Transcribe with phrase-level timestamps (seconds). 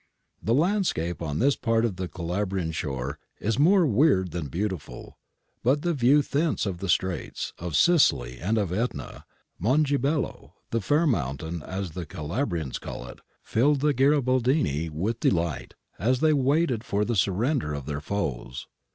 [0.41, 5.19] The landscape on this part of the Calabrian shore is more weird than beautiful,
[5.61, 9.25] but the view thence of the Straits, of Sicily and of iEtna—
[9.61, 15.75] Mongihello, 'the fair mountain,' as the Calabrians call it— filled the Garibaldini with de light
[15.99, 18.65] as they waited for the surrender of their foes.